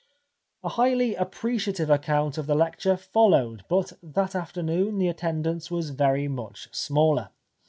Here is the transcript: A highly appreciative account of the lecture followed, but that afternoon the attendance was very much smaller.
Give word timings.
A 0.63 0.69
highly 0.69 1.13
appreciative 1.13 1.91
account 1.91 2.39
of 2.39 2.47
the 2.47 2.55
lecture 2.55 2.97
followed, 2.97 3.63
but 3.69 3.93
that 4.01 4.33
afternoon 4.33 4.97
the 4.97 5.07
attendance 5.09 5.69
was 5.69 5.91
very 5.91 6.27
much 6.27 6.69
smaller. 6.71 7.29